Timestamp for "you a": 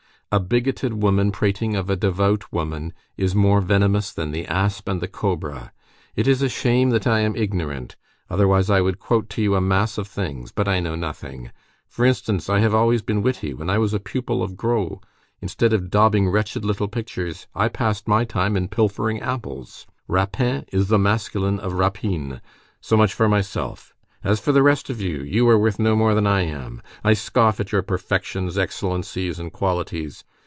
9.41-9.59